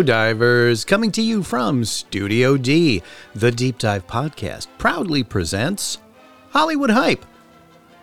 Divers! 0.00 0.84
Coming 0.84 1.12
to 1.12 1.20
you 1.20 1.42
from 1.42 1.84
Studio 1.84 2.56
D, 2.56 3.02
the 3.34 3.50
Deep 3.50 3.76
Dive 3.76 4.06
Podcast 4.06 4.68
proudly 4.78 5.22
presents 5.22 5.98
Hollywood 6.50 6.90
Hype, 6.90 7.26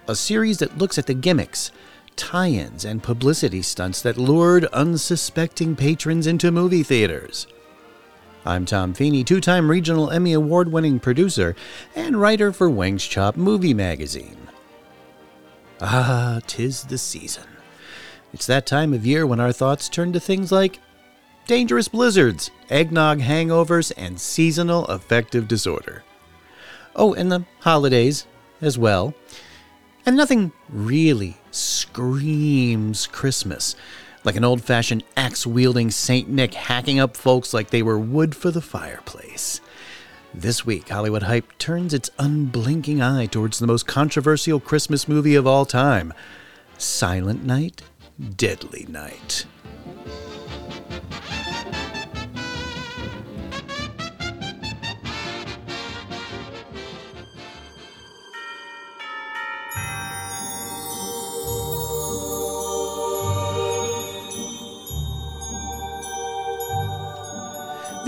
a 0.08 0.16
series 0.16 0.60
that 0.60 0.78
looks 0.78 1.00
at 1.00 1.08
the 1.08 1.16
gimmicks, 1.16 1.72
tie 2.16 2.50
ins, 2.50 2.86
and 2.86 3.02
publicity 3.02 3.62
stunts 3.62 4.02
that 4.04 4.18
lured 4.18 4.66
unsuspecting 4.66 5.76
patrons 5.76 6.28
into 6.28 6.52
movie 6.52 6.84
theaters. 6.84 7.48
I'm 8.46 8.66
Tom 8.66 8.94
Feeney, 8.94 9.24
two 9.24 9.42
time 9.42 9.72
regional 9.72 10.12
Emmy 10.12 10.34
Award 10.34 10.72
winning 10.72 11.00
producer 11.00 11.56
and 11.96 12.22
writer 12.22 12.52
for 12.52 12.70
Wings 12.70 13.06
Chop 13.06 13.36
Movie 13.36 13.74
Magazine. 13.74 14.38
Ah, 15.82 16.42
tis 16.46 16.84
the 16.84 16.98
season. 16.98 17.46
It's 18.34 18.46
that 18.46 18.68
time 18.68 18.94
of 18.94 19.06
year 19.06 19.26
when 19.26 19.40
our 19.40 19.52
thoughts 19.52 19.90
turn 19.90 20.14
to 20.14 20.20
things 20.20 20.52
like 20.52 20.80
dangerous 21.50 21.88
blizzards, 21.88 22.52
eggnog 22.70 23.20
hangovers, 23.22 23.92
and 23.98 24.22
seasonal 24.22 24.86
affective 24.86 25.48
disorder. 25.48 26.04
Oh, 26.96 27.16
and 27.16 27.32
the 27.32 27.44
holidays 27.62 28.28
as 28.62 28.78
well. 28.78 29.16
And 30.06 30.16
nothing 30.16 30.52
really 30.70 31.38
screams 31.50 33.08
Christmas, 33.08 33.76
like 34.24 34.36
an 34.36 34.44
old 34.44 34.62
fashioned 34.62 35.04
axe 35.18 35.48
wielding 35.48 35.90
St. 35.90 36.30
Nick 36.30 36.54
hacking 36.54 37.00
up 37.00 37.18
folks 37.18 37.52
like 37.52 37.72
they 37.72 37.82
were 37.82 37.98
wood 37.98 38.36
for 38.36 38.52
the 38.52 38.62
fireplace. 38.62 39.60
This 40.32 40.68
week, 40.68 40.90
Hollywood 40.90 41.24
Hype 41.24 41.58
turns 41.58 41.96
its 41.96 42.12
unblinking 42.20 43.02
eye 43.02 43.26
towards 43.26 43.58
the 43.58 43.66
most 43.66 43.88
controversial 43.88 44.60
Christmas 44.60 45.08
movie 45.08 45.34
of 45.34 45.48
all 45.48 45.66
time 45.66 46.14
Silent 46.78 47.44
Night, 47.44 47.82
Deadly 48.38 48.86
Night. 48.88 49.48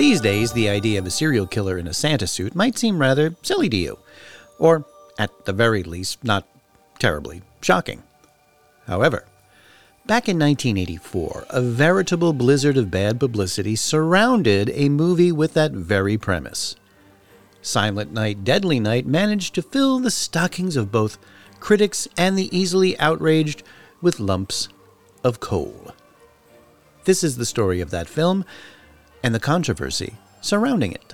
These 0.02 0.20
days, 0.20 0.52
the 0.52 0.68
idea 0.68 0.98
of 0.98 1.06
a 1.06 1.12
serial 1.12 1.46
killer 1.46 1.78
in 1.78 1.86
a 1.86 1.94
Santa 1.94 2.26
suit 2.26 2.56
might 2.56 2.76
seem 2.76 2.98
rather 2.98 3.36
silly 3.44 3.70
to 3.70 3.78
you, 3.78 4.00
or, 4.58 4.84
at 5.20 5.46
the 5.46 5.54
very 5.54 5.84
least, 5.84 6.24
not 6.24 6.48
terribly 6.98 7.44
shocking. 7.62 8.02
However, 8.88 9.26
back 10.08 10.28
in 10.28 10.40
1984, 10.40 11.46
a 11.52 11.62
veritable 11.62 12.34
blizzard 12.34 12.78
of 12.78 12.90
bad 12.90 13.20
publicity 13.20 13.76
surrounded 13.76 14.72
a 14.74 14.90
movie 14.90 15.32
with 15.32 15.54
that 15.54 15.72
very 15.72 16.18
premise. 16.18 16.76
Silent 17.62 18.12
Night, 18.12 18.44
Deadly 18.44 18.80
Night 18.80 19.06
managed 19.06 19.54
to 19.54 19.62
fill 19.62 20.00
the 20.00 20.10
stockings 20.10 20.76
of 20.76 20.92
both 20.92 21.20
critics 21.60 22.08
and 22.18 22.36
the 22.36 22.50
easily 22.58 22.98
outraged 22.98 23.62
with 24.02 24.20
lumps 24.20 24.68
of 25.24 25.40
coal. 25.40 25.94
This 27.06 27.24
is 27.24 27.38
the 27.38 27.46
story 27.46 27.82
of 27.82 27.92
that 27.92 28.10
film 28.10 28.46
and 29.24 29.36
the 29.36 29.40
controversy 29.40 30.16
surrounding 30.42 30.92
it. 30.92 31.14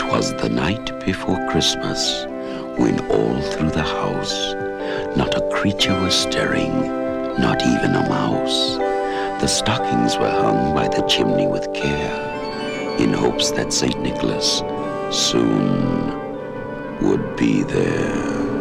Twas 0.00 0.34
the 0.34 0.48
night 0.48 1.04
before 1.04 1.38
Christmas, 1.48 2.24
when 2.76 2.98
all 3.10 3.40
through 3.52 3.70
the 3.70 3.82
house 3.82 4.54
not 5.16 5.34
a 5.34 5.48
creature 5.50 5.98
was 6.00 6.14
stirring, 6.14 6.72
not 7.38 7.62
even 7.62 7.94
a 7.94 8.08
mouse. 8.08 8.76
The 9.40 9.46
stockings 9.46 10.16
were 10.16 10.30
hung 10.30 10.74
by 10.74 10.88
the 10.88 11.02
chimney 11.02 11.46
with 11.46 11.72
care, 11.72 12.96
in 12.98 13.12
hopes 13.12 13.52
that 13.52 13.72
St. 13.72 14.00
Nicholas 14.00 14.62
soon 15.10 16.17
would 17.00 17.36
be 17.36 17.62
there. 17.62 18.58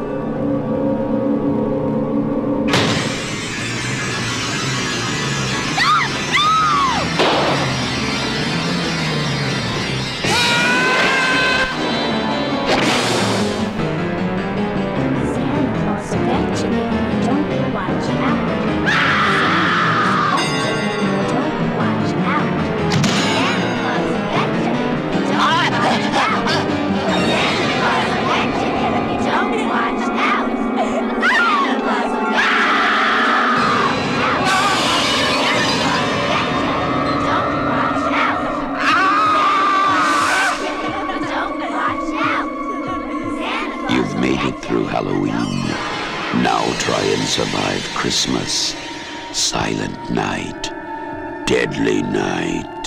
Halloween. 44.98 45.28
Now 46.42 46.66
try 46.80 47.00
and 47.00 47.22
survive 47.28 47.84
Christmas. 47.94 48.76
Silent 49.32 50.10
night. 50.10 50.72
Deadly 51.46 52.02
night. 52.02 52.84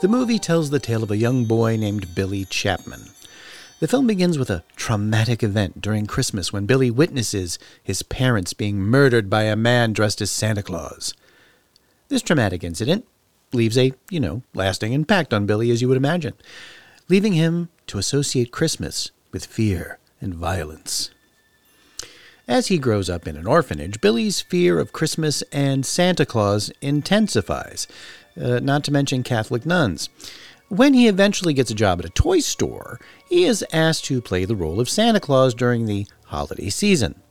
The 0.00 0.08
movie 0.08 0.38
tells 0.38 0.70
the 0.70 0.78
tale 0.78 1.02
of 1.02 1.10
a 1.10 1.18
young 1.18 1.44
boy 1.44 1.76
named 1.76 2.14
Billy 2.14 2.46
Chapman. 2.46 3.10
The 3.80 3.88
film 3.88 4.06
begins 4.06 4.38
with 4.38 4.48
a 4.48 4.64
traumatic 4.74 5.42
event 5.42 5.82
during 5.82 6.06
Christmas 6.06 6.54
when 6.54 6.64
Billy 6.64 6.90
witnesses 6.90 7.58
his 7.82 8.02
parents 8.02 8.54
being 8.54 8.78
murdered 8.78 9.28
by 9.28 9.42
a 9.42 9.56
man 9.56 9.92
dressed 9.92 10.22
as 10.22 10.30
Santa 10.30 10.62
Claus. 10.62 11.12
This 12.08 12.22
traumatic 12.22 12.64
incident 12.64 13.04
leaves 13.52 13.78
a, 13.78 13.92
you 14.10 14.20
know, 14.20 14.42
lasting 14.54 14.92
impact 14.92 15.32
on 15.32 15.46
Billy, 15.46 15.70
as 15.70 15.82
you 15.82 15.88
would 15.88 15.96
imagine, 15.96 16.34
leaving 17.08 17.34
him 17.34 17.68
to 17.86 17.98
associate 17.98 18.50
Christmas 18.52 19.10
with 19.32 19.46
fear 19.46 19.98
and 20.20 20.34
violence. 20.34 21.10
As 22.48 22.66
he 22.66 22.78
grows 22.78 23.08
up 23.08 23.28
in 23.28 23.36
an 23.36 23.46
orphanage, 23.46 24.00
Billy's 24.00 24.40
fear 24.40 24.78
of 24.78 24.92
Christmas 24.92 25.42
and 25.52 25.86
Santa 25.86 26.26
Claus 26.26 26.72
intensifies, 26.80 27.86
uh, 28.40 28.58
not 28.60 28.82
to 28.84 28.92
mention 28.92 29.22
Catholic 29.22 29.64
nuns. 29.64 30.08
When 30.68 30.94
he 30.94 31.06
eventually 31.06 31.54
gets 31.54 31.70
a 31.70 31.74
job 31.74 32.00
at 32.00 32.06
a 32.06 32.10
toy 32.10 32.40
store, 32.40 32.98
he 33.28 33.44
is 33.44 33.64
asked 33.72 34.06
to 34.06 34.20
play 34.20 34.44
the 34.44 34.56
role 34.56 34.80
of 34.80 34.88
Santa 34.88 35.20
Claus 35.20 35.54
during 35.54 35.86
the 35.86 36.06
holiday 36.26 36.68
season. 36.68 37.21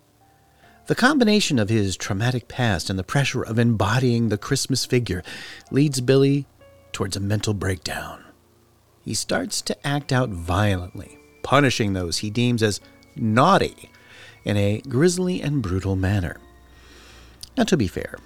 The 0.87 0.95
combination 0.95 1.59
of 1.59 1.69
his 1.69 1.95
traumatic 1.95 2.47
past 2.47 2.89
and 2.89 2.97
the 2.97 3.03
pressure 3.03 3.43
of 3.43 3.59
embodying 3.59 4.29
the 4.29 4.37
Christmas 4.37 4.83
figure 4.83 5.23
leads 5.69 6.01
Billy 6.01 6.47
towards 6.91 7.15
a 7.15 7.21
mental 7.21 7.53
breakdown. 7.53 8.23
He 9.05 9.13
starts 9.13 9.61
to 9.63 9.87
act 9.87 10.11
out 10.11 10.29
violently, 10.29 11.19
punishing 11.43 11.93
those 11.93 12.17
he 12.17 12.29
deems 12.29 12.63
as 12.63 12.81
naughty 13.15 13.89
in 14.43 14.57
a 14.57 14.81
grisly 14.81 15.41
and 15.41 15.61
brutal 15.61 15.95
manner. 15.95 16.37
Now, 17.55 17.63
to 17.65 17.77
be 17.77 17.87
fair, 17.87 18.17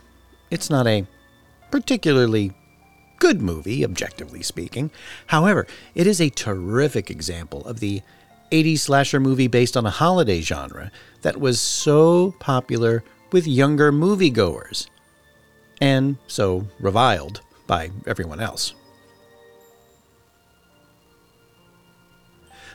it's 0.49 0.69
not 0.69 0.87
a 0.87 1.05
particularly 1.71 2.53
good 3.19 3.41
movie, 3.41 3.83
objectively 3.83 4.41
speaking. 4.41 4.91
However, 5.27 5.67
it 5.93 6.07
is 6.07 6.21
a 6.21 6.29
terrific 6.29 7.09
example 7.11 7.65
of 7.65 7.79
the 7.79 8.01
80s 8.51 8.79
slasher 8.79 9.19
movie 9.19 9.47
based 9.47 9.75
on 9.75 9.85
a 9.85 9.89
holiday 9.89 10.41
genre 10.41 10.91
that 11.21 11.39
was 11.39 11.59
so 11.59 12.33
popular 12.39 13.03
with 13.31 13.47
younger 13.47 13.91
moviegoers 13.91 14.87
and 15.81 16.17
so 16.27 16.67
reviled 16.79 17.41
by 17.67 17.91
everyone 18.05 18.39
else. 18.39 18.73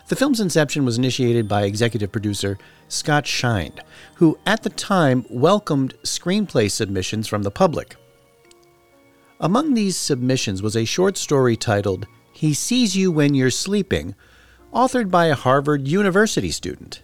The 0.09 0.17
film's 0.17 0.41
inception 0.41 0.85
was 0.85 0.99
initiated 0.99 1.47
by 1.47 1.63
executive 1.63 2.11
producer 2.11 2.59
Scott 2.89 3.25
Schneid, 3.27 3.79
who 4.17 4.37
at 4.45 4.65
the 4.65 4.71
time 4.71 5.25
welcomed 5.31 5.95
screenplay 6.03 6.69
submissions 6.69 7.29
from 7.29 7.45
the 7.45 7.51
public. 7.53 7.95
Among 9.39 9.75
these 9.75 9.97
submissions 9.97 10.63
was 10.63 10.77
a 10.77 10.85
short 10.85 11.17
story 11.17 11.57
titled 11.57 12.09
He 12.33 12.53
Sees 12.55 12.97
You 12.97 13.13
When 13.13 13.35
You're 13.35 13.51
Sleeping, 13.51 14.17
authored 14.73 15.11
by 15.11 15.27
a 15.27 15.35
Harvard 15.35 15.89
University 15.89 16.51
student. 16.51 17.03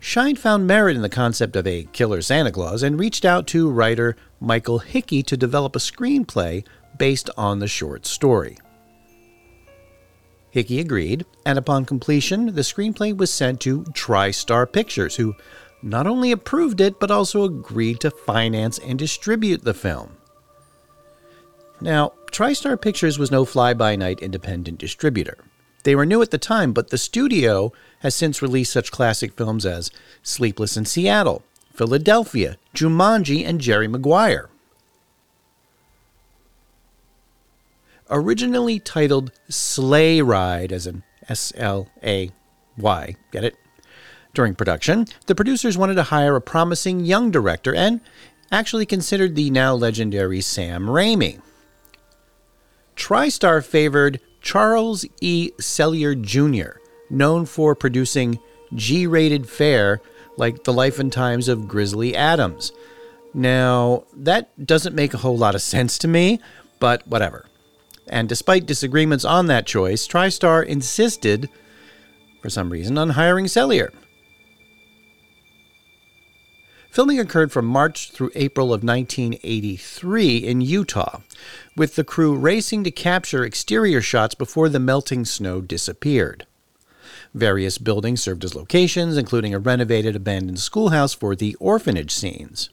Schneid 0.00 0.38
found 0.38 0.66
merit 0.66 0.96
in 0.96 1.02
the 1.02 1.08
concept 1.08 1.56
of 1.56 1.66
a 1.66 1.86
killer 1.92 2.22
Santa 2.22 2.50
Claus 2.50 2.82
and 2.82 2.98
reached 2.98 3.24
out 3.24 3.46
to 3.48 3.70
writer 3.70 4.16
Michael 4.40 4.78
Hickey 4.78 5.22
to 5.24 5.36
develop 5.36 5.76
a 5.76 5.78
screenplay 5.78 6.64
based 6.96 7.28
on 7.36 7.58
the 7.58 7.68
short 7.68 8.06
story. 8.06 8.56
Hickey 10.50 10.80
agreed, 10.80 11.24
and 11.46 11.58
upon 11.58 11.84
completion, 11.84 12.46
the 12.46 12.62
screenplay 12.62 13.16
was 13.16 13.32
sent 13.32 13.60
to 13.60 13.82
TriStar 13.84 14.70
Pictures, 14.70 15.16
who 15.16 15.34
not 15.82 16.06
only 16.06 16.32
approved 16.32 16.80
it, 16.80 16.98
but 16.98 17.10
also 17.10 17.44
agreed 17.44 18.00
to 18.00 18.10
finance 18.10 18.78
and 18.78 18.98
distribute 18.98 19.64
the 19.64 19.74
film. 19.74 20.16
Now, 21.80 22.12
TriStar 22.32 22.80
Pictures 22.80 23.18
was 23.18 23.30
no 23.30 23.44
fly 23.44 23.74
by 23.74 23.96
night 23.96 24.20
independent 24.20 24.78
distributor. 24.78 25.38
They 25.82 25.94
were 25.94 26.06
new 26.06 26.20
at 26.22 26.30
the 26.30 26.38
time, 26.38 26.72
but 26.72 26.90
the 26.90 26.98
studio 26.98 27.72
has 28.00 28.14
since 28.14 28.42
released 28.42 28.72
such 28.72 28.92
classic 28.92 29.34
films 29.34 29.64
as 29.64 29.90
Sleepless 30.22 30.76
in 30.76 30.84
Seattle, 30.84 31.42
Philadelphia, 31.72 32.58
Jumanji, 32.74 33.46
and 33.46 33.60
Jerry 33.60 33.88
Maguire. 33.88 34.50
Originally 38.10 38.78
titled 38.78 39.32
Sleigh 39.48 40.20
Ride, 40.20 40.72
as 40.72 40.86
in 40.86 41.02
S 41.28 41.52
L 41.56 41.88
A 42.02 42.30
Y, 42.76 43.16
get 43.30 43.44
it? 43.44 43.56
During 44.34 44.54
production, 44.54 45.06
the 45.26 45.34
producers 45.34 45.78
wanted 45.78 45.94
to 45.94 46.04
hire 46.04 46.36
a 46.36 46.40
promising 46.40 47.00
young 47.00 47.30
director 47.30 47.74
and 47.74 48.00
actually 48.52 48.86
considered 48.86 49.34
the 49.34 49.50
now 49.50 49.74
legendary 49.74 50.40
Sam 50.40 50.86
Raimi. 50.86 51.40
TriStar 52.96 53.64
favored 53.64 54.20
Charles 54.40 55.04
E. 55.20 55.50
Sellier 55.58 56.20
Jr., 56.20 56.78
known 57.08 57.46
for 57.46 57.74
producing 57.74 58.38
G 58.74 59.06
rated 59.06 59.48
fare 59.48 60.00
like 60.36 60.64
The 60.64 60.72
Life 60.72 60.98
and 60.98 61.12
Times 61.12 61.48
of 61.48 61.68
Grizzly 61.68 62.16
Adams. 62.16 62.72
Now, 63.34 64.04
that 64.16 64.66
doesn't 64.66 64.94
make 64.94 65.14
a 65.14 65.18
whole 65.18 65.36
lot 65.36 65.54
of 65.54 65.62
sense 65.62 65.98
to 65.98 66.08
me, 66.08 66.40
but 66.78 67.06
whatever. 67.06 67.46
And 68.08 68.28
despite 68.28 68.66
disagreements 68.66 69.24
on 69.24 69.46
that 69.46 69.66
choice, 69.66 70.08
TriStar 70.08 70.66
insisted, 70.66 71.48
for 72.42 72.50
some 72.50 72.70
reason, 72.70 72.98
on 72.98 73.10
hiring 73.10 73.46
Sellier. 73.46 73.90
Filming 76.90 77.20
occurred 77.20 77.52
from 77.52 77.66
March 77.66 78.10
through 78.10 78.32
April 78.34 78.74
of 78.74 78.82
1983 78.82 80.38
in 80.38 80.60
Utah, 80.60 81.20
with 81.76 81.94
the 81.94 82.02
crew 82.02 82.34
racing 82.34 82.82
to 82.82 82.90
capture 82.90 83.44
exterior 83.44 84.02
shots 84.02 84.34
before 84.34 84.68
the 84.68 84.80
melting 84.80 85.24
snow 85.24 85.60
disappeared. 85.60 86.46
Various 87.32 87.78
buildings 87.78 88.20
served 88.20 88.44
as 88.44 88.56
locations, 88.56 89.16
including 89.16 89.54
a 89.54 89.60
renovated 89.60 90.16
abandoned 90.16 90.58
schoolhouse 90.58 91.14
for 91.14 91.36
the 91.36 91.54
orphanage 91.60 92.10
scenes. 92.10 92.70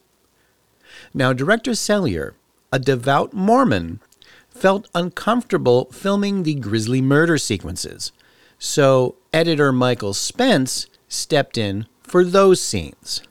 Now, 1.13 1.31
director 1.31 1.71
Sellier, 1.71 2.33
a 2.71 2.79
devout 2.79 3.33
Mormon, 3.33 3.99
felt 4.49 4.89
uncomfortable 4.95 5.91
filming 5.91 6.41
the 6.41 6.55
grisly 6.55 7.03
murder 7.03 7.37
sequences, 7.37 8.11
so 8.57 9.15
editor 9.31 9.71
Michael 9.71 10.15
Spence 10.15 10.87
stepped 11.07 11.55
in 11.55 11.85
for 12.01 12.23
those 12.23 12.59
scenes. 12.59 13.21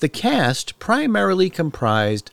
The 0.00 0.08
cast 0.08 0.78
primarily 0.78 1.50
comprised 1.50 2.30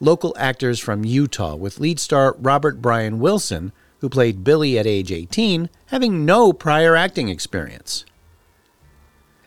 local 0.00 0.34
actors 0.38 0.80
from 0.80 1.04
Utah, 1.04 1.54
with 1.54 1.78
lead 1.78 2.00
star 2.00 2.34
Robert 2.38 2.80
Brian 2.80 3.20
Wilson, 3.20 3.72
who 3.98 4.08
played 4.08 4.42
Billy 4.42 4.78
at 4.78 4.86
age 4.86 5.12
18, 5.12 5.68
having 5.88 6.24
no 6.24 6.54
prior 6.54 6.96
acting 6.96 7.28
experience. 7.28 8.06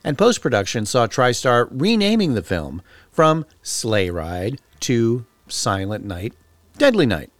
And 0.03 0.19
post 0.19 0.39
production 0.39 0.85
saw 0.85 1.07
TriStar 1.07 1.67
renaming 1.71 2.35
the 2.35 2.43
film 2.43 2.83
from 3.11 3.43
Sleigh 3.63 4.11
Ride 4.11 4.61
to 4.81 5.25
Silent 5.47 6.05
Night, 6.05 6.33
Deadly 6.77 7.07
Night. 7.07 7.31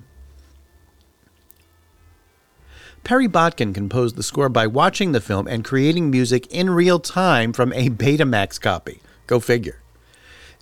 Perry 3.04 3.28
Botkin 3.28 3.76
composed 3.76 4.16
the 4.16 4.24
score 4.24 4.50
by 4.50 4.66
watching 4.66 5.12
the 5.12 5.22
film 5.22 5.46
and 5.46 5.64
creating 5.64 6.10
music 6.10 6.48
in 6.48 6.72
real 6.72 7.00
time 7.00 7.54
from 7.54 7.72
a 7.74 7.90
Betamax 7.90 8.60
copy. 8.60 9.00
Go 9.28 9.40
figure 9.40 9.83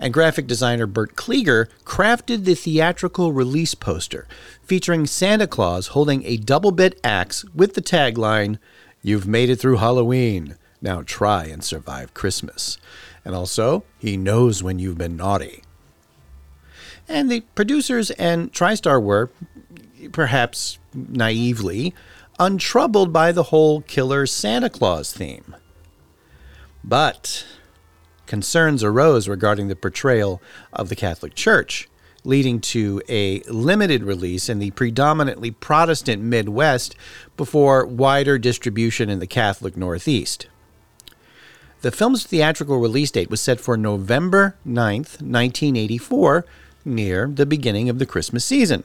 and 0.01 0.13
graphic 0.13 0.47
designer 0.47 0.87
Bert 0.87 1.15
Klieger 1.15 1.67
crafted 1.85 2.43
the 2.43 2.55
theatrical 2.55 3.31
release 3.31 3.75
poster 3.75 4.27
featuring 4.63 5.05
Santa 5.05 5.47
Claus 5.47 5.87
holding 5.87 6.25
a 6.25 6.35
double 6.35 6.71
bit 6.71 6.99
axe 7.03 7.45
with 7.55 7.75
the 7.75 7.81
tagline, 7.81 8.57
You've 9.03 9.27
made 9.27 9.49
it 9.49 9.55
through 9.55 9.77
Halloween. 9.77 10.57
Now 10.81 11.01
try 11.03 11.45
and 11.45 11.63
survive 11.63 12.13
Christmas. 12.13 12.77
And 13.25 13.35
also, 13.35 13.83
he 13.97 14.17
knows 14.17 14.61
when 14.61 14.79
you've 14.79 14.97
been 14.97 15.17
naughty. 15.17 15.63
And 17.07 17.29
the 17.29 17.41
producers 17.55 18.11
and 18.11 18.51
TriStar 18.53 19.01
were, 19.01 19.31
perhaps 20.11 20.79
naively, 20.93 21.93
untroubled 22.39 23.11
by 23.11 23.31
the 23.31 23.43
whole 23.43 23.81
killer 23.81 24.25
Santa 24.25 24.69
Claus 24.69 25.13
theme. 25.13 25.55
But 26.83 27.45
concerns 28.25 28.83
arose 28.83 29.27
regarding 29.27 29.67
the 29.67 29.75
portrayal 29.75 30.41
of 30.73 30.89
the 30.89 30.95
Catholic 30.95 31.35
Church, 31.35 31.89
leading 32.23 32.61
to 32.61 33.01
a 33.09 33.39
limited 33.41 34.03
release 34.03 34.47
in 34.49 34.59
the 34.59 34.71
predominantly 34.71 35.51
Protestant 35.51 36.21
Midwest 36.21 36.95
before 37.35 37.85
wider 37.85 38.37
distribution 38.37 39.09
in 39.09 39.19
the 39.19 39.27
Catholic 39.27 39.75
Northeast. 39.75 40.47
The 41.81 41.91
film's 41.91 42.25
theatrical 42.25 42.77
release 42.77 43.09
date 43.09 43.31
was 43.31 43.41
set 43.41 43.59
for 43.59 43.75
November 43.75 44.55
9th, 44.67 45.19
1984, 45.19 46.45
near 46.85 47.27
the 47.27 47.45
beginning 47.45 47.89
of 47.89 47.97
the 47.97 48.05
Christmas 48.05 48.45
season. 48.45 48.83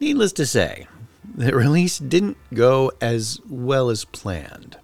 Needless 0.00 0.32
to 0.32 0.46
say, 0.46 0.86
the 1.22 1.54
release 1.54 1.98
didn't 1.98 2.38
go 2.52 2.90
as 3.00 3.40
well 3.48 3.90
as 3.90 4.04
planned 4.06 4.78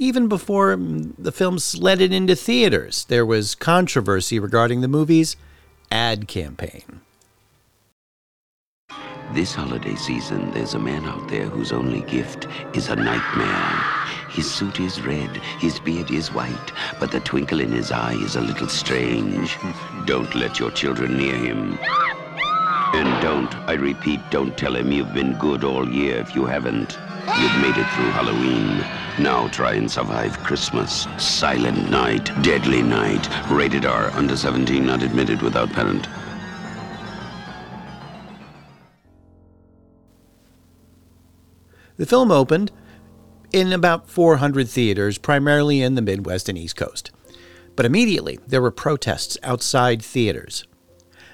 even 0.00 0.28
before 0.28 0.74
mm, 0.76 1.12
the 1.18 1.30
film 1.30 1.58
sledded 1.58 2.12
into 2.12 2.34
theaters, 2.34 3.04
there 3.04 3.26
was 3.26 3.54
controversy 3.54 4.38
regarding 4.40 4.80
the 4.80 4.88
movie's 4.88 5.36
ad 5.92 6.26
campaign. 6.26 7.02
This 9.34 9.54
holiday 9.54 9.94
season, 9.94 10.50
there's 10.52 10.74
a 10.74 10.78
man 10.78 11.04
out 11.04 11.28
there 11.28 11.44
whose 11.44 11.70
only 11.70 12.00
gift 12.00 12.48
is 12.74 12.88
a 12.88 12.96
nightmare. 12.96 13.84
His 14.30 14.50
suit 14.50 14.80
is 14.80 15.02
red, 15.02 15.36
his 15.58 15.78
beard 15.78 16.10
is 16.10 16.32
white, 16.32 16.72
but 16.98 17.12
the 17.12 17.20
twinkle 17.20 17.60
in 17.60 17.70
his 17.70 17.92
eye 17.92 18.14
is 18.14 18.36
a 18.36 18.40
little 18.40 18.68
strange. 18.68 19.56
Don't 20.06 20.34
let 20.34 20.58
your 20.58 20.70
children 20.70 21.16
near 21.16 21.36
him. 21.36 21.78
And 22.92 23.22
don't, 23.22 23.54
I 23.68 23.74
repeat, 23.74 24.20
don't 24.30 24.56
tell 24.56 24.74
him 24.74 24.90
you've 24.90 25.14
been 25.14 25.34
good 25.38 25.62
all 25.62 25.88
year 25.88 26.16
if 26.16 26.34
you 26.34 26.46
haven't. 26.46 26.98
You've 27.38 27.60
made 27.62 27.76
it 27.76 27.88
through 27.94 28.10
Halloween. 28.10 28.78
Now 29.18 29.48
try 29.48 29.74
and 29.74 29.90
survive 29.90 30.38
Christmas. 30.40 31.06
Silent 31.18 31.90
Night, 31.90 32.30
Deadly 32.42 32.82
Night. 32.82 33.28
Rated 33.50 33.84
R, 33.84 34.10
under 34.12 34.36
17, 34.36 34.84
not 34.84 35.02
admitted 35.02 35.42
without 35.42 35.70
parent. 35.72 36.08
The 41.96 42.06
film 42.06 42.30
opened 42.30 42.72
in 43.52 43.72
about 43.72 44.08
400 44.08 44.68
theaters, 44.68 45.18
primarily 45.18 45.82
in 45.82 45.94
the 45.94 46.02
Midwest 46.02 46.48
and 46.48 46.56
East 46.56 46.76
Coast. 46.76 47.10
But 47.76 47.86
immediately, 47.86 48.38
there 48.46 48.62
were 48.62 48.70
protests 48.70 49.36
outside 49.42 50.02
theaters. 50.02 50.64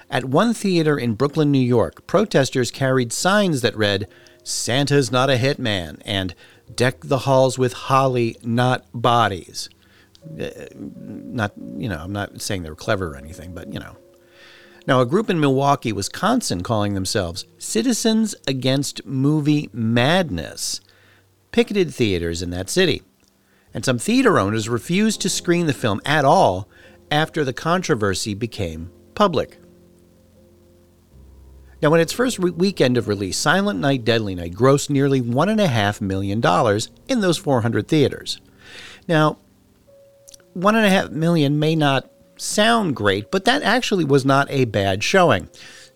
At 0.09 0.25
one 0.25 0.53
theater 0.53 0.97
in 0.97 1.15
Brooklyn, 1.15 1.51
New 1.51 1.59
York, 1.59 2.05
protesters 2.07 2.71
carried 2.71 3.11
signs 3.11 3.61
that 3.61 3.75
read, 3.75 4.07
Santa's 4.47 5.11
not 5.11 5.29
a 5.29 5.35
hitman, 5.35 6.01
and 6.05 6.33
deck 6.73 7.01
the 7.01 7.19
halls 7.19 7.57
with 7.57 7.73
holly, 7.73 8.37
not 8.41 8.85
bodies. 8.93 9.69
Uh, 10.39 10.49
not, 10.73 11.51
you 11.77 11.89
know, 11.89 11.99
I'm 11.99 12.13
not 12.13 12.41
saying 12.41 12.63
they 12.63 12.69
were 12.69 12.75
clever 12.75 13.11
or 13.11 13.17
anything, 13.17 13.53
but, 13.53 13.73
you 13.73 13.79
know. 13.79 13.97
Now, 14.87 15.01
a 15.01 15.05
group 15.05 15.29
in 15.29 15.39
Milwaukee, 15.39 15.91
Wisconsin, 15.91 16.63
calling 16.63 16.93
themselves 16.93 17.45
Citizens 17.57 18.35
Against 18.47 19.05
Movie 19.05 19.69
Madness, 19.73 20.79
picketed 21.51 21.93
theaters 21.93 22.41
in 22.41 22.49
that 22.51 22.69
city. 22.69 23.01
And 23.73 23.83
some 23.83 23.99
theater 23.99 24.39
owners 24.39 24.69
refused 24.69 25.19
to 25.21 25.29
screen 25.29 25.67
the 25.67 25.73
film 25.73 25.99
at 26.05 26.23
all 26.23 26.69
after 27.11 27.43
the 27.43 27.53
controversy 27.53 28.33
became 28.33 28.91
public. 29.13 29.59
Now, 31.81 31.93
in 31.93 31.99
its 31.99 32.13
first 32.13 32.39
re- 32.39 32.51
weekend 32.51 32.97
of 32.97 33.07
release, 33.07 33.37
Silent 33.37 33.79
Night, 33.79 34.03
Deadly 34.03 34.35
Night 34.35 34.53
grossed 34.53 34.89
nearly 34.89 35.21
$1.5 35.21 36.01
million 36.01 36.41
in 37.07 37.21
those 37.21 37.37
400 37.37 37.87
theaters. 37.87 38.41
Now, 39.07 39.37
1.5 40.57 41.11
million 41.11 41.59
may 41.59 41.75
not 41.75 42.09
sound 42.37 42.95
great, 42.95 43.29
but 43.31 43.45
that 43.45 43.61
actually 43.61 44.05
was 44.05 44.25
not 44.25 44.49
a 44.49 44.65
bad 44.65 45.03
showing. 45.03 45.49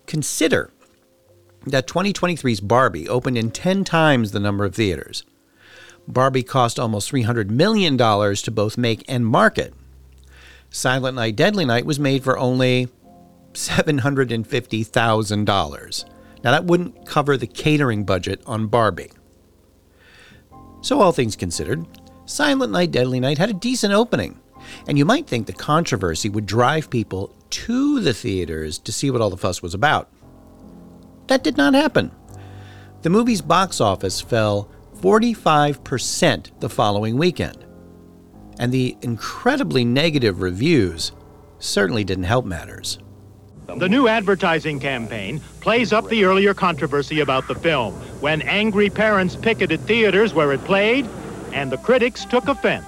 Consider 0.06 0.70
that 1.66 1.86
2023's 1.86 2.60
Barbie 2.60 3.08
opened 3.08 3.38
in 3.38 3.50
10 3.50 3.84
times 3.84 4.30
the 4.30 4.40
number 4.40 4.64
of 4.64 4.74
theaters. 4.74 5.24
Barbie 6.08 6.42
cost 6.42 6.78
almost 6.78 7.10
$300 7.12 7.50
million 7.50 7.96
to 7.96 8.50
both 8.50 8.76
make 8.76 9.04
and 9.08 9.26
market. 9.26 9.72
Silent 10.70 11.16
Night, 11.16 11.36
Deadly 11.36 11.64
Night 11.64 11.86
was 11.86 12.00
made 12.00 12.24
for 12.24 12.38
only 12.38 12.88
$750,000. 13.54 16.04
Now, 16.44 16.50
that 16.50 16.64
wouldn't 16.64 17.06
cover 17.06 17.36
the 17.36 17.46
catering 17.46 18.04
budget 18.04 18.42
on 18.46 18.66
Barbie. 18.66 19.12
So, 20.80 21.00
all 21.00 21.12
things 21.12 21.36
considered, 21.36 21.86
Silent 22.24 22.72
Night, 22.72 22.90
Deadly 22.90 23.20
Night 23.20 23.38
had 23.38 23.50
a 23.50 23.54
decent 23.54 23.92
opening. 23.92 24.40
And 24.88 24.98
you 24.98 25.04
might 25.04 25.26
think 25.26 25.46
the 25.46 25.52
controversy 25.52 26.28
would 26.28 26.46
drive 26.46 26.90
people 26.90 27.34
to 27.50 28.00
the 28.00 28.14
theaters 28.14 28.78
to 28.78 28.92
see 28.92 29.10
what 29.10 29.20
all 29.20 29.30
the 29.30 29.36
fuss 29.36 29.62
was 29.62 29.74
about. 29.74 30.10
That 31.26 31.44
did 31.44 31.56
not 31.56 31.74
happen. 31.74 32.10
The 33.02 33.10
movie's 33.10 33.42
box 33.42 33.80
office 33.80 34.20
fell 34.20 34.70
45% 35.00 36.60
the 36.60 36.68
following 36.68 37.18
weekend. 37.18 37.64
And 38.58 38.72
the 38.72 38.96
incredibly 39.02 39.84
negative 39.84 40.40
reviews 40.40 41.12
certainly 41.58 42.04
didn't 42.04 42.24
help 42.24 42.44
matters. 42.44 42.98
The 43.66 43.88
new 43.88 44.08
advertising 44.08 44.80
campaign 44.80 45.40
plays 45.60 45.92
up 45.92 46.08
the 46.08 46.24
earlier 46.24 46.52
controversy 46.52 47.20
about 47.20 47.46
the 47.48 47.54
film 47.54 47.94
when 48.20 48.42
angry 48.42 48.90
parents 48.90 49.36
picketed 49.36 49.80
theaters 49.82 50.34
where 50.34 50.52
it 50.52 50.64
played 50.64 51.08
and 51.52 51.70
the 51.70 51.78
critics 51.78 52.24
took 52.24 52.48
offense. 52.48 52.84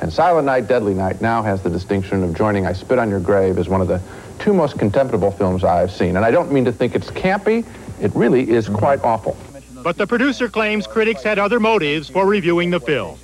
And 0.00 0.12
Silent 0.12 0.46
Night, 0.46 0.66
Deadly 0.66 0.94
Night 0.94 1.20
now 1.20 1.42
has 1.42 1.62
the 1.62 1.70
distinction 1.70 2.22
of 2.22 2.34
joining 2.34 2.66
I 2.66 2.72
Spit 2.72 2.98
on 2.98 3.10
Your 3.10 3.20
Grave 3.20 3.58
as 3.58 3.68
one 3.68 3.80
of 3.80 3.88
the 3.88 4.00
two 4.38 4.52
most 4.52 4.78
contemptible 4.78 5.30
films 5.32 5.64
I've 5.64 5.90
seen. 5.90 6.16
And 6.16 6.24
I 6.24 6.30
don't 6.30 6.52
mean 6.52 6.64
to 6.64 6.72
think 6.72 6.94
it's 6.94 7.10
campy, 7.10 7.64
it 8.00 8.14
really 8.14 8.50
is 8.50 8.68
quite 8.68 9.02
awful. 9.02 9.36
But 9.82 9.96
the 9.96 10.06
producer 10.06 10.48
claims 10.48 10.86
critics 10.86 11.22
had 11.22 11.38
other 11.38 11.60
motives 11.60 12.08
for 12.08 12.26
reviewing 12.26 12.70
the 12.70 12.80
film. 12.80 13.18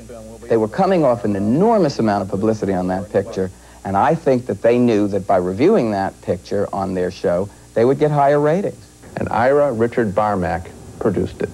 They 0.48 0.56
were 0.56 0.68
coming 0.68 1.04
off 1.04 1.24
an 1.24 1.36
enormous 1.36 1.98
amount 1.98 2.22
of 2.22 2.28
publicity 2.28 2.72
on 2.72 2.88
that 2.88 3.10
picture, 3.10 3.50
and 3.84 3.96
I 3.96 4.14
think 4.14 4.46
that 4.46 4.62
they 4.62 4.78
knew 4.78 5.08
that 5.08 5.26
by 5.26 5.36
reviewing 5.36 5.92
that 5.92 6.20
picture 6.22 6.68
on 6.72 6.94
their 6.94 7.10
show, 7.10 7.48
they 7.74 7.84
would 7.84 7.98
get 7.98 8.10
higher 8.10 8.40
ratings. 8.40 8.86
And 9.16 9.28
Ira 9.28 9.72
Richard 9.72 10.14
Barmak 10.14 10.70
produced 10.98 11.42
it. 11.42 11.50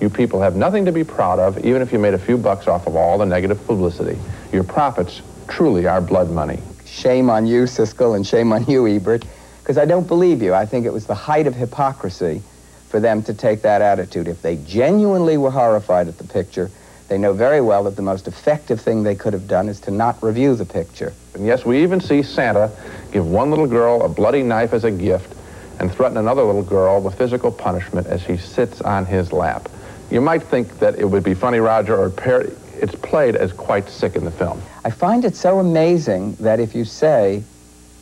You 0.00 0.08
people 0.08 0.40
have 0.40 0.56
nothing 0.56 0.84
to 0.86 0.92
be 0.92 1.04
proud 1.04 1.38
of, 1.38 1.64
even 1.64 1.82
if 1.82 1.92
you 1.92 1.98
made 1.98 2.14
a 2.14 2.18
few 2.18 2.38
bucks 2.38 2.68
off 2.68 2.86
of 2.86 2.96
all 2.96 3.18
the 3.18 3.26
negative 3.26 3.64
publicity. 3.66 4.18
Your 4.52 4.64
profits 4.64 5.20
truly 5.48 5.86
are 5.86 6.00
blood 6.00 6.30
money. 6.30 6.60
Shame 6.86 7.28
on 7.30 7.46
you, 7.46 7.64
Siskel, 7.64 8.16
and 8.16 8.26
shame 8.26 8.52
on 8.52 8.64
you, 8.64 8.86
Ebert, 8.86 9.24
because 9.62 9.78
I 9.78 9.84
don't 9.84 10.06
believe 10.06 10.42
you. 10.42 10.54
I 10.54 10.66
think 10.66 10.86
it 10.86 10.92
was 10.92 11.06
the 11.06 11.14
height 11.14 11.46
of 11.46 11.54
hypocrisy 11.54 12.42
for 12.88 12.98
them 12.98 13.22
to 13.24 13.34
take 13.34 13.62
that 13.62 13.82
attitude. 13.82 14.26
If 14.26 14.42
they 14.42 14.56
genuinely 14.56 15.36
were 15.36 15.50
horrified 15.50 16.08
at 16.08 16.18
the 16.18 16.24
picture, 16.24 16.70
they 17.10 17.18
know 17.18 17.32
very 17.32 17.60
well 17.60 17.82
that 17.84 17.96
the 17.96 18.02
most 18.02 18.28
effective 18.28 18.80
thing 18.80 19.02
they 19.02 19.16
could 19.16 19.32
have 19.32 19.48
done 19.48 19.68
is 19.68 19.80
to 19.80 19.90
not 19.90 20.22
review 20.22 20.54
the 20.54 20.64
picture. 20.64 21.12
And 21.34 21.44
yes, 21.44 21.64
we 21.64 21.82
even 21.82 22.00
see 22.00 22.22
Santa 22.22 22.70
give 23.10 23.26
one 23.26 23.50
little 23.50 23.66
girl 23.66 24.02
a 24.04 24.08
bloody 24.08 24.44
knife 24.44 24.72
as 24.72 24.84
a 24.84 24.92
gift 24.92 25.34
and 25.80 25.92
threaten 25.92 26.18
another 26.18 26.44
little 26.44 26.62
girl 26.62 27.00
with 27.00 27.18
physical 27.18 27.50
punishment 27.50 28.06
as 28.06 28.22
she 28.22 28.36
sits 28.36 28.80
on 28.80 29.06
his 29.06 29.32
lap. 29.32 29.68
You 30.08 30.20
might 30.20 30.44
think 30.44 30.78
that 30.78 31.00
it 31.00 31.04
would 31.04 31.24
be 31.24 31.34
funny, 31.34 31.58
Roger, 31.58 31.98
or 31.98 32.10
parody. 32.10 32.52
It's 32.74 32.94
played 32.94 33.34
as 33.34 33.52
quite 33.52 33.88
sick 33.88 34.14
in 34.14 34.24
the 34.24 34.30
film. 34.30 34.62
I 34.84 34.90
find 34.90 35.24
it 35.24 35.34
so 35.34 35.58
amazing 35.58 36.36
that 36.36 36.60
if 36.60 36.76
you 36.76 36.84
say 36.84 37.42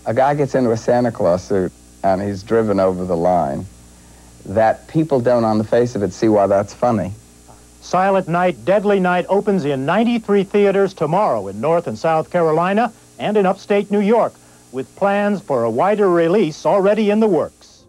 a 0.05 0.13
guy 0.13 0.35
gets 0.35 0.55
into 0.55 0.71
a 0.71 0.77
Santa 0.77 1.11
Claus 1.11 1.43
suit 1.43 1.73
and 2.05 2.21
he's 2.21 2.43
driven 2.43 2.79
over 2.79 3.07
the 3.07 3.17
line, 3.17 3.65
that 4.45 4.87
people 4.87 5.19
don't, 5.19 5.45
on 5.45 5.57
the 5.57 5.65
face 5.65 5.97
of 5.97 6.03
it, 6.03 6.13
see 6.13 6.29
why 6.29 6.47
that's 6.47 6.75
funny. 6.75 7.15
Silent 7.81 8.29
Night, 8.29 8.65
Deadly 8.65 9.01
Night 9.01 9.27
opens 9.29 9.65
in 9.65 9.87
93 9.87 10.45
theaters 10.45 10.93
tomorrow 10.93 11.49
in 11.49 11.61
North 11.61 11.87
and 11.87 11.99
South 11.99 12.31
Carolina 12.31 12.93
and 13.19 13.37
in 13.37 13.47
upstate 13.47 13.91
New 13.91 14.01
York, 14.01 14.35
with 14.73 14.95
plans 14.97 15.41
for 15.41 15.65
a 15.65 15.71
wider 15.71 16.11
release 16.11 16.67
already 16.67 17.11
in 17.11 17.21
the 17.21 17.27
works. 17.27 17.85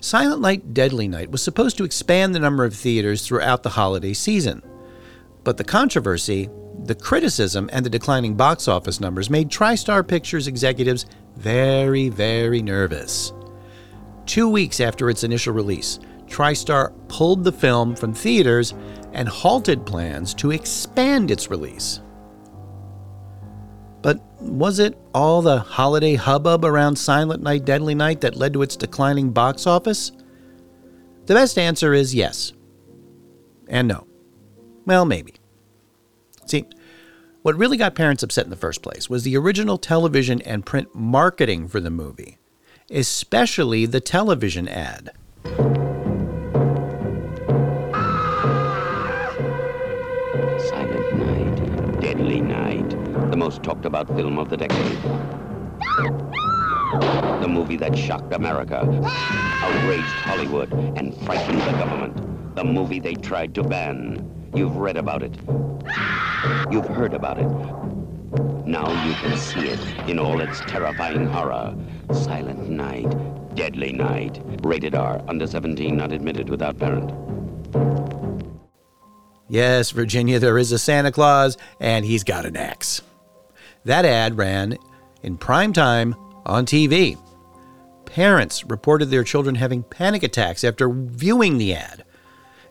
Silent 0.00 0.40
Night, 0.40 0.72
Deadly 0.72 1.08
Night 1.08 1.30
was 1.30 1.42
supposed 1.42 1.76
to 1.76 1.84
expand 1.84 2.34
the 2.34 2.38
number 2.38 2.64
of 2.64 2.74
theaters 2.74 3.26
throughout 3.26 3.62
the 3.62 3.70
holiday 3.70 4.12
season. 4.12 4.62
But 5.44 5.56
the 5.56 5.64
controversy, 5.64 6.48
the 6.84 6.94
criticism, 6.94 7.68
and 7.72 7.84
the 7.84 7.90
declining 7.90 8.34
box 8.34 8.66
office 8.66 9.00
numbers 9.00 9.28
made 9.28 9.50
TriStar 9.50 10.06
Pictures 10.06 10.46
executives 10.46 11.06
very, 11.36 12.08
very 12.08 12.62
nervous. 12.62 13.32
Two 14.26 14.48
weeks 14.48 14.80
after 14.80 15.10
its 15.10 15.24
initial 15.24 15.52
release, 15.52 15.98
TriStar 16.30 16.92
pulled 17.08 17.44
the 17.44 17.52
film 17.52 17.94
from 17.94 18.14
theaters 18.14 18.72
and 19.12 19.28
halted 19.28 19.84
plans 19.84 20.32
to 20.34 20.52
expand 20.52 21.30
its 21.30 21.50
release. 21.50 22.00
But 24.02 24.22
was 24.40 24.78
it 24.78 24.96
all 25.12 25.42
the 25.42 25.58
holiday 25.58 26.14
hubbub 26.14 26.64
around 26.64 26.96
Silent 26.96 27.42
Night, 27.42 27.64
Deadly 27.64 27.94
Night 27.94 28.22
that 28.22 28.36
led 28.36 28.54
to 28.54 28.62
its 28.62 28.76
declining 28.76 29.30
box 29.30 29.66
office? 29.66 30.12
The 31.26 31.34
best 31.34 31.58
answer 31.58 31.92
is 31.92 32.14
yes. 32.14 32.52
And 33.68 33.88
no. 33.88 34.06
Well, 34.86 35.04
maybe. 35.04 35.34
See, 36.46 36.64
what 37.42 37.56
really 37.56 37.76
got 37.76 37.94
parents 37.94 38.22
upset 38.22 38.44
in 38.44 38.50
the 38.50 38.56
first 38.56 38.82
place 38.82 39.10
was 39.10 39.22
the 39.22 39.36
original 39.36 39.78
television 39.78 40.40
and 40.42 40.64
print 40.64 40.94
marketing 40.94 41.68
for 41.68 41.80
the 41.80 41.90
movie, 41.90 42.38
especially 42.90 43.86
the 43.86 44.00
television 44.00 44.66
ad. 44.66 45.12
The 53.30 53.36
most 53.36 53.62
talked 53.62 53.84
about 53.84 54.08
film 54.08 54.38
of 54.38 54.50
the 54.50 54.56
decade. 54.56 54.98
The 57.40 57.48
movie 57.48 57.76
that 57.76 57.96
shocked 57.96 58.34
America, 58.34 58.80
outraged 59.62 60.02
Hollywood, 60.02 60.72
and 60.72 61.14
frightened 61.24 61.60
the 61.60 61.70
government. 61.72 62.56
The 62.56 62.64
movie 62.64 62.98
they 62.98 63.14
tried 63.14 63.54
to 63.54 63.62
ban. 63.62 64.28
You've 64.52 64.76
read 64.76 64.96
about 64.96 65.22
it. 65.22 65.36
You've 66.72 66.88
heard 66.88 67.14
about 67.14 67.38
it. 67.38 67.48
Now 68.66 68.88
you 69.06 69.14
can 69.14 69.36
see 69.38 69.68
it 69.68 69.80
in 70.08 70.18
all 70.18 70.40
its 70.40 70.60
terrifying 70.62 71.26
horror. 71.26 71.76
Silent 72.12 72.68
Night, 72.68 73.54
Deadly 73.54 73.92
Night. 73.92 74.42
Rated 74.62 74.96
R, 74.96 75.22
under 75.28 75.46
17, 75.46 75.96
not 75.96 76.10
admitted 76.10 76.48
without 76.48 76.78
parent. 76.78 77.12
Yes, 79.48 79.92
Virginia, 79.92 80.40
there 80.40 80.58
is 80.58 80.72
a 80.72 80.78
Santa 80.78 81.12
Claus, 81.12 81.56
and 81.80 82.04
he's 82.04 82.24
got 82.24 82.44
an 82.44 82.56
axe. 82.56 83.02
That 83.84 84.04
ad 84.04 84.36
ran 84.36 84.76
in 85.22 85.36
prime 85.38 85.72
time 85.72 86.14
on 86.44 86.66
TV. 86.66 87.18
Parents 88.04 88.64
reported 88.64 89.06
their 89.06 89.24
children 89.24 89.54
having 89.54 89.82
panic 89.84 90.22
attacks 90.22 90.64
after 90.64 90.88
viewing 90.90 91.58
the 91.58 91.74
ad. 91.74 92.04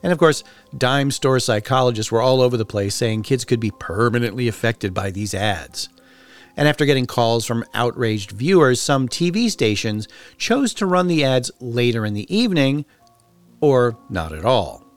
And 0.03 0.11
of 0.11 0.17
course, 0.17 0.43
dime 0.77 1.11
store 1.11 1.39
psychologists 1.39 2.11
were 2.11 2.21
all 2.21 2.41
over 2.41 2.57
the 2.57 2.65
place 2.65 2.95
saying 2.95 3.23
kids 3.23 3.45
could 3.45 3.59
be 3.59 3.71
permanently 3.79 4.47
affected 4.47 4.93
by 4.93 5.11
these 5.11 5.33
ads. 5.33 5.89
And 6.55 6.67
after 6.67 6.85
getting 6.85 7.05
calls 7.05 7.45
from 7.45 7.65
outraged 7.73 8.31
viewers, 8.31 8.81
some 8.81 9.07
TV 9.07 9.49
stations 9.49 10.07
chose 10.37 10.73
to 10.75 10.85
run 10.85 11.07
the 11.07 11.23
ads 11.23 11.51
later 11.59 12.05
in 12.05 12.13
the 12.13 12.33
evening 12.33 12.85
or 13.61 13.97
not 14.09 14.33
at 14.33 14.45
all. 14.45 14.88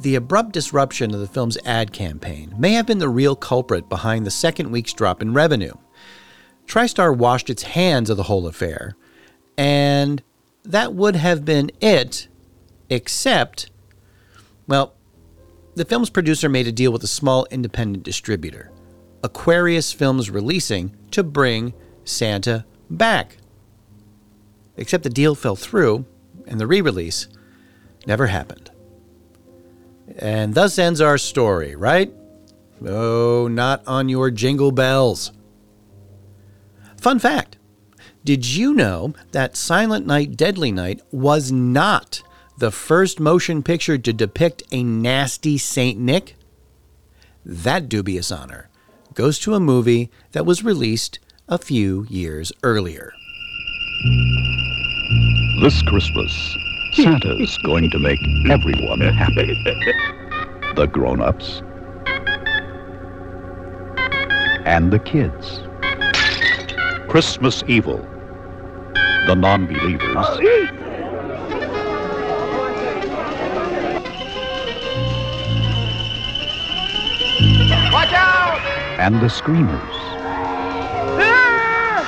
The 0.00 0.14
abrupt 0.14 0.52
disruption 0.52 1.14
of 1.14 1.20
the 1.20 1.26
film's 1.26 1.56
ad 1.64 1.92
campaign 1.92 2.54
may 2.58 2.72
have 2.72 2.86
been 2.86 2.98
the 2.98 3.08
real 3.08 3.34
culprit 3.34 3.88
behind 3.88 4.26
the 4.26 4.30
second 4.30 4.70
week's 4.70 4.92
drop 4.92 5.22
in 5.22 5.32
revenue. 5.32 5.72
TriStar 6.66 7.16
washed 7.16 7.48
its 7.48 7.62
hands 7.62 8.10
of 8.10 8.16
the 8.16 8.24
whole 8.24 8.46
affair, 8.46 8.94
and 9.56 10.22
that 10.64 10.94
would 10.94 11.16
have 11.16 11.44
been 11.44 11.70
it, 11.80 12.28
except, 12.90 13.70
well, 14.66 14.94
the 15.76 15.84
film's 15.84 16.10
producer 16.10 16.48
made 16.48 16.66
a 16.66 16.72
deal 16.72 16.92
with 16.92 17.02
a 17.02 17.08
small 17.08 17.46
independent 17.50 18.04
distributor, 18.04 18.70
Aquarius 19.22 19.92
Films 19.92 20.30
Releasing, 20.30 20.94
to 21.12 21.22
bring 21.22 21.72
Santa 22.04 22.66
back. 22.90 23.38
Except 24.76 25.04
the 25.04 25.10
deal 25.10 25.34
fell 25.34 25.56
through, 25.56 26.04
and 26.46 26.60
the 26.60 26.66
re 26.66 26.80
release 26.80 27.28
never 28.06 28.26
happened. 28.26 28.70
And 30.18 30.54
thus 30.54 30.78
ends 30.78 31.00
our 31.00 31.18
story, 31.18 31.74
right? 31.74 32.12
Oh, 32.86 33.48
not 33.48 33.82
on 33.86 34.08
your 34.08 34.30
jingle 34.30 34.72
bells. 34.72 35.32
Fun 36.96 37.18
fact 37.18 37.56
Did 38.24 38.46
you 38.46 38.74
know 38.74 39.14
that 39.32 39.56
Silent 39.56 40.06
Night, 40.06 40.36
Deadly 40.36 40.72
Night 40.72 41.00
was 41.10 41.50
not 41.52 42.22
the 42.58 42.70
first 42.70 43.20
motion 43.20 43.62
picture 43.62 43.98
to 43.98 44.12
depict 44.12 44.62
a 44.70 44.82
nasty 44.82 45.58
Saint 45.58 45.98
Nick? 45.98 46.36
That 47.44 47.88
dubious 47.88 48.32
honor 48.32 48.68
goes 49.14 49.38
to 49.40 49.54
a 49.54 49.60
movie 49.60 50.10
that 50.32 50.46
was 50.46 50.64
released 50.64 51.18
a 51.48 51.58
few 51.58 52.06
years 52.10 52.52
earlier. 52.62 53.12
This 55.62 55.80
Christmas, 55.82 56.56
Santa's 56.96 57.58
going 57.58 57.90
to 57.90 57.98
make 57.98 58.20
everyone 58.48 59.00
happy. 59.00 59.62
The 60.74 60.86
grown-ups 60.86 61.62
and 64.64 64.90
the 64.90 64.98
kids. 64.98 65.60
Christmas 67.08 67.62
Evil. 67.66 67.98
The 69.26 69.34
non-believers. 69.34 70.14
Watch 77.92 78.12
out! 78.12 78.56
and 78.98 79.20
the 79.20 79.28
screamers. 79.28 79.94
Ah! 81.20 82.02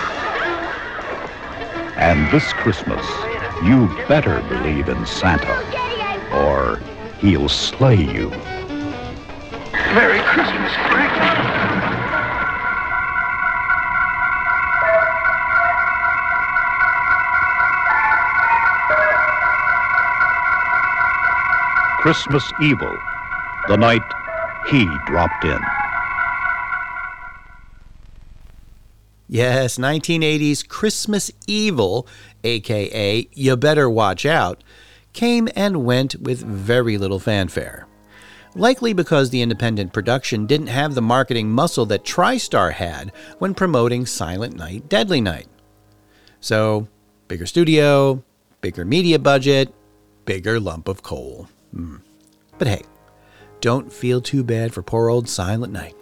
And 1.98 2.32
this 2.32 2.52
Christmas, 2.54 3.04
you 3.64 3.88
better 4.06 4.40
believe 4.48 4.88
in 4.88 5.04
Santa, 5.04 5.56
or 6.32 6.80
he'll 7.18 7.48
slay 7.48 7.96
you. 7.96 8.30
Merry 9.72 10.20
Christmas, 10.20 10.72
Frank. 10.88 11.08
Christmas 22.00 22.50
Evil, 22.62 22.96
the 23.66 23.76
night 23.76 24.00
he 24.70 24.86
dropped 25.04 25.44
in. 25.44 25.77
Yes, 29.30 29.76
1980's 29.76 30.62
Christmas 30.62 31.30
Evil, 31.46 32.08
aka 32.42 33.28
You 33.34 33.56
Better 33.56 33.88
Watch 33.88 34.24
Out, 34.24 34.64
came 35.12 35.50
and 35.54 35.84
went 35.84 36.16
with 36.16 36.40
very 36.40 36.96
little 36.96 37.18
fanfare. 37.18 37.86
Likely 38.54 38.94
because 38.94 39.28
the 39.28 39.42
independent 39.42 39.92
production 39.92 40.46
didn't 40.46 40.68
have 40.68 40.94
the 40.94 41.02
marketing 41.02 41.50
muscle 41.50 41.84
that 41.86 42.04
TriStar 42.04 42.72
had 42.72 43.12
when 43.38 43.52
promoting 43.52 44.06
Silent 44.06 44.56
Night, 44.56 44.88
Deadly 44.88 45.20
Night. 45.20 45.48
So, 46.40 46.88
bigger 47.28 47.44
studio, 47.44 48.24
bigger 48.62 48.86
media 48.86 49.18
budget, 49.18 49.74
bigger 50.24 50.58
lump 50.58 50.88
of 50.88 51.02
coal. 51.02 51.48
Hmm. 51.74 51.96
But 52.56 52.68
hey, 52.68 52.82
don't 53.60 53.92
feel 53.92 54.22
too 54.22 54.42
bad 54.42 54.72
for 54.72 54.82
poor 54.82 55.10
old 55.10 55.28
Silent 55.28 55.72
Night. 55.72 55.94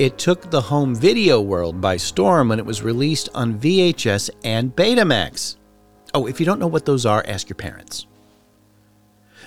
It 0.00 0.18
took 0.18 0.50
the 0.50 0.60
home 0.60 0.92
video 0.92 1.40
world 1.40 1.80
by 1.80 1.98
storm 1.98 2.48
when 2.48 2.58
it 2.58 2.66
was 2.66 2.82
released 2.82 3.28
on 3.32 3.60
VHS 3.60 4.28
and 4.42 4.74
Betamax. 4.74 5.54
Oh, 6.12 6.26
if 6.26 6.40
you 6.40 6.46
don't 6.46 6.58
know 6.58 6.66
what 6.66 6.84
those 6.84 7.06
are, 7.06 7.24
ask 7.28 7.48
your 7.48 7.54
parents. 7.54 8.06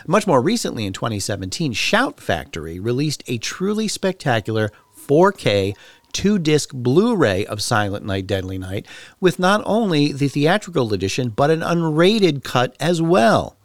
Much 0.06 0.26
more 0.26 0.42
recently, 0.42 0.86
in 0.86 0.94
2017, 0.94 1.74
Shout 1.74 2.22
Factory 2.22 2.80
released 2.80 3.24
a 3.28 3.38
truly 3.40 3.90
spectacular 3.90 4.72
4K 4.98 5.76
two 6.14 6.40
disc 6.40 6.72
Blu 6.74 7.18
ray 7.18 7.46
of 7.46 7.62
Silent 7.62 8.06
Night, 8.06 8.26
Deadly 8.26 8.58
Night, 8.58 8.88
with 9.20 9.40
not 9.40 9.62
only 9.66 10.14
the 10.14 10.30
theatrical 10.30 10.94
edition, 10.94 11.28
but 11.28 11.52
an 11.52 11.60
unrated 11.60 12.46
cut 12.46 12.74
as 12.80 13.02
well. 13.02 13.58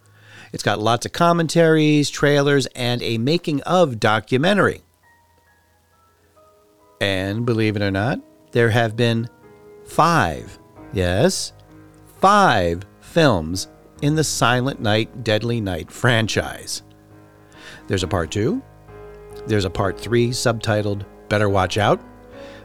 It's 0.52 0.64
got 0.64 0.80
lots 0.80 1.06
of 1.06 1.12
commentaries, 1.12 2.10
trailers, 2.10 2.66
and 2.74 3.00
a 3.04 3.18
making 3.18 3.62
of 3.62 4.00
documentary. 4.00 4.82
And 7.02 7.44
believe 7.44 7.74
it 7.74 7.82
or 7.82 7.90
not, 7.90 8.20
there 8.52 8.70
have 8.70 8.94
been 8.94 9.28
five, 9.84 10.56
yes, 10.92 11.52
five 12.20 12.84
films 13.00 13.66
in 14.02 14.14
the 14.14 14.22
Silent 14.22 14.80
Night, 14.80 15.24
Deadly 15.24 15.60
Night 15.60 15.90
franchise. 15.90 16.84
There's 17.88 18.04
a 18.04 18.08
part 18.08 18.30
two, 18.30 18.62
there's 19.48 19.64
a 19.64 19.70
part 19.70 19.98
three 19.98 20.28
subtitled 20.28 21.04
Better 21.28 21.48
Watch 21.48 21.76
Out, 21.76 22.00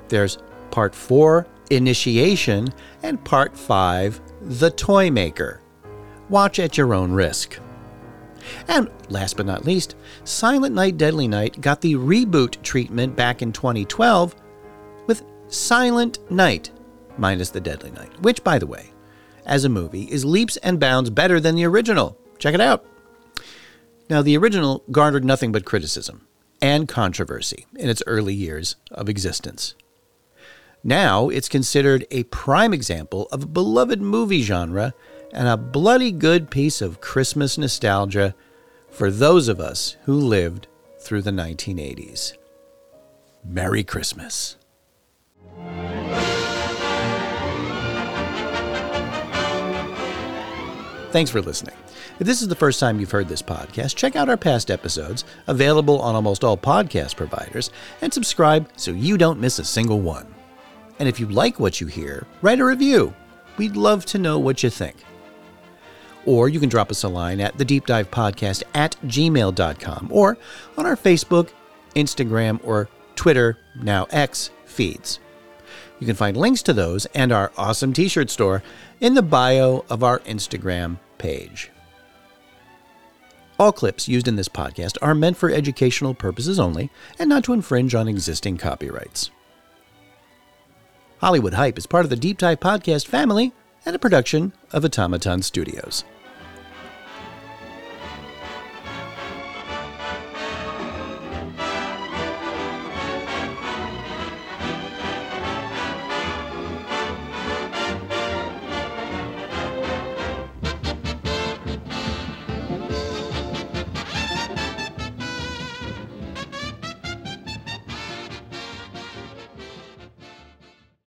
there's 0.07 0.37
part 0.69 0.93
four, 0.93 1.47
Initiation, 1.71 2.67
and 3.01 3.25
part 3.25 3.57
five, 3.57 4.21
The 4.39 4.69
Toy 4.69 5.09
Maker. 5.09 5.61
Watch 6.29 6.59
at 6.59 6.77
your 6.77 6.93
own 6.93 7.11
risk. 7.11 7.59
And 8.67 8.89
last 9.09 9.37
but 9.37 9.45
not 9.45 9.65
least, 9.65 9.95
Silent 10.23 10.75
Night 10.75 10.97
Deadly 10.97 11.27
Night 11.27 11.59
got 11.61 11.81
the 11.81 11.95
reboot 11.95 12.61
treatment 12.61 13.15
back 13.15 13.41
in 13.41 13.51
2012 13.51 14.35
with 15.07 15.23
Silent 15.47 16.19
Night 16.31 16.71
minus 17.17 17.49
the 17.49 17.61
Deadly 17.61 17.91
Night, 17.91 18.21
which, 18.21 18.43
by 18.43 18.59
the 18.59 18.67
way, 18.67 18.91
as 19.45 19.63
a 19.63 19.69
movie, 19.69 20.03
is 20.03 20.25
leaps 20.25 20.57
and 20.57 20.79
bounds 20.79 21.09
better 21.09 21.39
than 21.39 21.55
the 21.55 21.65
original. 21.65 22.17
Check 22.37 22.53
it 22.53 22.61
out. 22.61 22.85
Now, 24.09 24.21
the 24.21 24.37
original 24.37 24.83
garnered 24.91 25.25
nothing 25.25 25.51
but 25.51 25.65
criticism 25.65 26.27
and 26.61 26.87
controversy 26.87 27.65
in 27.75 27.89
its 27.89 28.03
early 28.07 28.33
years 28.33 28.75
of 28.91 29.09
existence. 29.09 29.75
Now, 30.83 31.29
it's 31.29 31.49
considered 31.49 32.05
a 32.11 32.23
prime 32.23 32.73
example 32.73 33.27
of 33.31 33.43
a 33.43 33.47
beloved 33.47 34.01
movie 34.01 34.43
genre 34.43 34.93
and 35.33 35.47
a 35.47 35.57
bloody 35.57 36.11
good 36.11 36.49
piece 36.49 36.81
of 36.81 37.01
Christmas 37.01 37.57
nostalgia 37.57 38.35
for 38.89 39.11
those 39.11 39.47
of 39.47 39.59
us 39.59 39.97
who 40.03 40.13
lived 40.13 40.67
through 40.99 41.21
the 41.21 41.31
1980s. 41.31 42.33
Merry 43.45 43.83
Christmas. 43.83 44.57
Thanks 51.11 51.31
for 51.31 51.41
listening. 51.41 51.75
If 52.19 52.27
this 52.27 52.41
is 52.41 52.47
the 52.47 52.55
first 52.55 52.79
time 52.79 52.99
you've 52.99 53.11
heard 53.11 53.27
this 53.27 53.41
podcast, 53.41 53.95
check 53.95 54.15
out 54.15 54.27
our 54.27 54.37
past 54.37 54.69
episodes, 54.69 55.23
available 55.47 56.01
on 56.01 56.15
almost 56.15 56.43
all 56.43 56.57
podcast 56.57 57.15
providers, 57.15 57.69
and 58.01 58.13
subscribe 58.13 58.69
so 58.75 58.91
you 58.91 59.17
don't 59.17 59.39
miss 59.39 59.59
a 59.59 59.63
single 59.63 60.01
one. 60.01 60.33
And 60.99 61.07
if 61.07 61.19
you 61.19 61.27
like 61.27 61.59
what 61.59 61.79
you 61.79 61.87
hear, 61.87 62.25
write 62.41 62.59
a 62.59 62.65
review. 62.65 63.13
We'd 63.57 63.75
love 63.75 64.05
to 64.07 64.17
know 64.17 64.37
what 64.39 64.63
you 64.63 64.69
think. 64.69 64.97
Or 66.27 66.49
you 66.49 66.59
can 66.59 66.69
drop 66.69 66.91
us 66.91 67.03
a 67.03 67.07
line 67.07 67.39
at 67.39 67.57
the 67.57 67.65
Deep 67.65 67.87
Dive 67.87 68.11
Podcast 68.11 68.61
at 68.75 68.97
gmail.com 69.05 70.09
or 70.11 70.37
on 70.77 70.85
our 70.85 70.97
Facebook, 70.97 71.49
Instagram, 71.95 72.59
or 72.63 72.89
Twitter, 73.15 73.57
now 73.81 74.07
X, 74.11 74.51
feeds. 74.65 75.19
You 75.99 76.05
can 76.05 76.17
find 76.17 76.37
links 76.37 76.61
to 76.63 76.73
those 76.73 77.05
and 77.07 77.31
our 77.31 77.51
awesome 77.57 77.93
t 77.93 78.07
shirt 78.07 78.29
store 78.29 78.61
in 78.99 79.13
the 79.13 79.21
bio 79.21 79.85
of 79.89 80.03
our 80.03 80.19
Instagram 80.19 80.99
page. 81.17 81.71
All 83.57 83.71
clips 83.71 84.07
used 84.07 84.27
in 84.27 84.35
this 84.35 84.49
podcast 84.49 84.97
are 85.01 85.15
meant 85.15 85.37
for 85.37 85.49
educational 85.49 86.13
purposes 86.13 86.59
only 86.59 86.91
and 87.17 87.29
not 87.29 87.43
to 87.45 87.53
infringe 87.53 87.95
on 87.95 88.07
existing 88.07 88.57
copyrights. 88.57 89.31
Hollywood 91.19 91.55
Hype 91.55 91.79
is 91.79 91.87
part 91.87 92.05
of 92.05 92.11
the 92.11 92.15
Deep 92.15 92.37
Dive 92.37 92.59
Podcast 92.59 93.07
family 93.07 93.53
and 93.83 93.95
a 93.95 93.99
production 93.99 94.53
of 94.71 94.85
Automaton 94.85 95.41
Studios. 95.41 96.03